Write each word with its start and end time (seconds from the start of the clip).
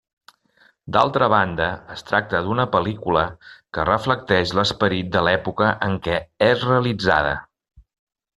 D'altra 0.95 1.25
banda, 1.33 1.67
es 1.95 2.01
tracta 2.07 2.41
d'una 2.47 2.65
pel·lícula 2.75 3.25
que 3.79 3.85
reflecteix 3.91 4.55
l'esperit 4.61 5.13
de 5.17 5.23
l'època 5.29 5.69
en 5.91 6.01
què 6.09 6.17
és 6.49 6.67
realitzada. 6.73 7.37